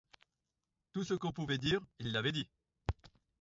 Tout 0.93 1.03
ce 1.03 1.13
qu’on 1.13 1.31
pouvait 1.31 1.59
dire, 1.59 1.79
il 1.99 2.11
l’avait 2.11 2.31
dit!… 2.31 2.49